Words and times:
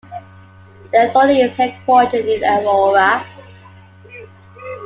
The 0.91 1.09
authority 1.09 1.41
is 1.41 1.53
headquartered 1.55 2.25
in 2.25 2.43
Aurora. 2.43 3.23